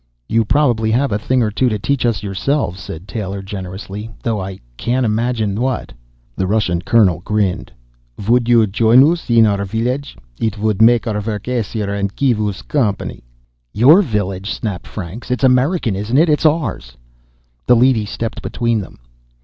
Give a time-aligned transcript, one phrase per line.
[0.27, 4.41] "You probably have a thing or two to teach us yourselves," said Taylor generously, "though
[4.41, 5.93] I can't imagine what."
[6.35, 7.71] The Russian colonel grinned.
[8.27, 10.17] "Would you join us in our village?
[10.39, 13.23] It would make our work easier and give us company."
[13.73, 15.29] "Your village?" snapped Franks.
[15.29, 16.29] "It's American, isn't it?
[16.29, 16.97] It's ours!"
[17.67, 18.97] The leady stepped between them.